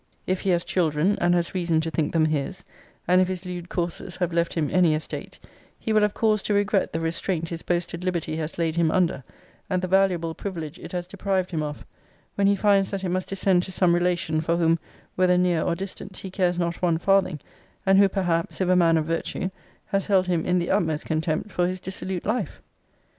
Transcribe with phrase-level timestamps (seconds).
[0.25, 2.63] If he has children, and has reason to think them his,
[3.07, 5.37] and if his lewd courses have left him any estate,
[5.77, 9.23] he will have cause to regret the restraint his boasted liberty has laid him under,
[9.69, 11.85] and the valuable privilege it has deprived him of;
[12.33, 14.79] when he finds that it must descend to some relation, for whom,
[15.15, 17.39] whether near or distant, he cares not one farthing;
[17.85, 19.51] and who perhaps (if a man of virtue)
[19.85, 22.59] has held him in the utmost contempt for his dissolute life.